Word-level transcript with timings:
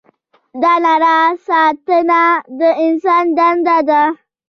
د 0.61 0.63
رڼا 0.83 1.17
ساتنه 1.47 2.21
د 2.59 2.61
انسان 2.85 3.25
دنده 3.37 3.77
ده. 3.89 4.01